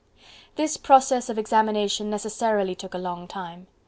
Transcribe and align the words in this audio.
This 0.55 0.77
process 0.77 1.29
of 1.29 1.37
examination 1.37 2.09
necessarily 2.09 2.73
took 2.73 2.95
a 2.95 2.97
long 2.97 3.27
time. 3.27 3.67